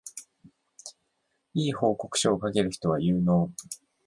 [1.53, 3.51] 良い報告書を書ける人は有能